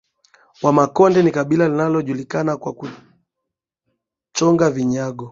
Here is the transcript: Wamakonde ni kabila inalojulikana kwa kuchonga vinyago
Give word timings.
Wamakonde 0.61 1.23
ni 1.23 1.31
kabila 1.31 1.65
inalojulikana 1.65 2.57
kwa 2.57 2.73
kuchonga 4.33 4.69
vinyago 4.69 5.29